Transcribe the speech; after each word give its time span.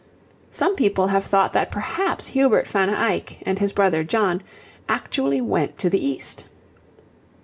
Some 0.49 0.75
people 0.75 1.05
have 1.09 1.23
thought 1.23 1.53
that 1.53 1.69
perhaps 1.69 2.25
Hubert 2.25 2.67
van 2.67 2.89
Eyck, 2.89 3.37
and 3.45 3.59
his 3.59 3.71
brother 3.71 4.03
John, 4.03 4.41
actually 4.89 5.41
went 5.41 5.77
to 5.77 5.91
the 5.91 6.03
East. 6.03 6.43